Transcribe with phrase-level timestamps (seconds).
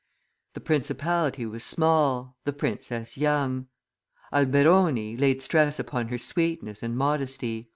[0.55, 3.67] The principality was small, the princess young;
[4.33, 7.69] Alberoni laid stress upon her sweetness and modesty.